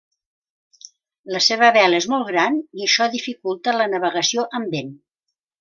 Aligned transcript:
La 1.35 1.41
seva 1.49 1.69
vela 1.75 1.99
és 2.03 2.09
molt 2.15 2.27
gran 2.31 2.57
i 2.81 2.87
això 2.89 3.09
dificulta 3.19 3.77
la 3.79 3.89
navegació 3.95 4.51
amb 4.63 4.75
vent. 4.79 4.95